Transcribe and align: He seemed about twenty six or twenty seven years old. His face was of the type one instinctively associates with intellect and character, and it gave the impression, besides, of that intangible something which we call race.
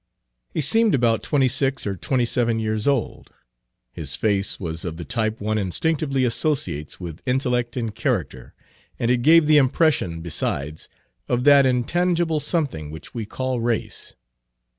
He 0.49 0.61
seemed 0.61 0.95
about 0.95 1.21
twenty 1.21 1.47
six 1.47 1.85
or 1.85 1.95
twenty 1.95 2.25
seven 2.25 2.57
years 2.57 2.87
old. 2.87 3.29
His 3.91 4.15
face 4.15 4.59
was 4.59 4.83
of 4.83 4.97
the 4.97 5.05
type 5.05 5.39
one 5.39 5.59
instinctively 5.59 6.25
associates 6.25 6.99
with 6.99 7.21
intellect 7.27 7.77
and 7.77 7.93
character, 7.93 8.55
and 8.97 9.11
it 9.11 9.21
gave 9.21 9.45
the 9.45 9.57
impression, 9.57 10.21
besides, 10.21 10.89
of 11.29 11.43
that 11.43 11.67
intangible 11.67 12.39
something 12.39 12.89
which 12.89 13.13
we 13.13 13.27
call 13.27 13.59
race. 13.59 14.15